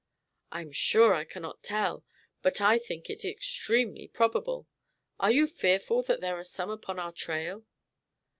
[0.51, 2.03] "I am sure I cannot tell,
[2.41, 4.67] but I think it extremely probable.
[5.19, 7.65] Are you fearful that there are some upon our trail?"